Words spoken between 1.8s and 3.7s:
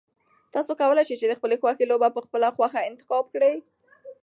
لوبه په خپله خوښه انتخاب کړئ.